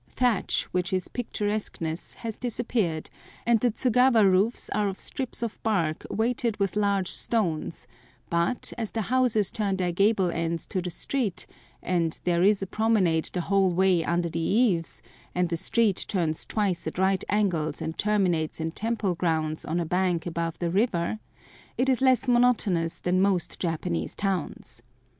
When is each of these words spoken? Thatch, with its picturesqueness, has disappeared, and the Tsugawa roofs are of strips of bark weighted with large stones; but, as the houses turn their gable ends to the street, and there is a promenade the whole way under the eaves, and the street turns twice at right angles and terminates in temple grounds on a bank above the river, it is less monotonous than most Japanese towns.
Thatch, 0.15 0.67
with 0.73 0.91
its 0.91 1.07
picturesqueness, 1.09 2.15
has 2.15 2.35
disappeared, 2.35 3.07
and 3.45 3.59
the 3.59 3.69
Tsugawa 3.69 4.25
roofs 4.25 4.67
are 4.71 4.87
of 4.87 4.99
strips 4.99 5.43
of 5.43 5.61
bark 5.61 6.07
weighted 6.09 6.57
with 6.57 6.75
large 6.75 7.11
stones; 7.11 7.85
but, 8.27 8.73
as 8.79 8.93
the 8.93 9.01
houses 9.03 9.51
turn 9.51 9.75
their 9.75 9.91
gable 9.91 10.31
ends 10.31 10.65
to 10.65 10.81
the 10.81 10.89
street, 10.89 11.45
and 11.83 12.19
there 12.23 12.41
is 12.41 12.63
a 12.63 12.65
promenade 12.65 13.25
the 13.31 13.41
whole 13.41 13.71
way 13.73 14.03
under 14.03 14.27
the 14.27 14.39
eaves, 14.39 15.03
and 15.35 15.49
the 15.49 15.55
street 15.57 16.03
turns 16.07 16.47
twice 16.47 16.87
at 16.87 16.97
right 16.97 17.23
angles 17.29 17.79
and 17.79 17.99
terminates 17.99 18.59
in 18.59 18.71
temple 18.71 19.13
grounds 19.13 19.63
on 19.63 19.79
a 19.79 19.85
bank 19.85 20.25
above 20.25 20.57
the 20.57 20.71
river, 20.71 21.19
it 21.77 21.87
is 21.87 22.01
less 22.01 22.27
monotonous 22.27 22.99
than 22.99 23.21
most 23.21 23.59
Japanese 23.59 24.15
towns. 24.15 24.81